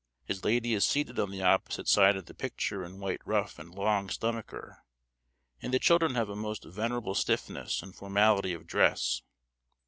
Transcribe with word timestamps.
His 0.25 0.43
lady 0.43 0.73
is 0.73 0.83
seated 0.83 1.19
on 1.19 1.29
the 1.29 1.43
opposite 1.43 1.87
side 1.87 2.17
of 2.17 2.25
the 2.25 2.33
picture 2.33 2.83
in 2.83 2.99
wide 2.99 3.19
ruff 3.23 3.59
and 3.59 3.69
long 3.71 4.09
stomacher, 4.09 4.79
and 5.61 5.71
the 5.71 5.77
children 5.77 6.15
have 6.15 6.27
a 6.27 6.35
most 6.35 6.63
venerable 6.63 7.13
stiffness 7.13 7.83
and 7.83 7.93
formality 7.93 8.51
of 8.51 8.65
dress. 8.65 9.21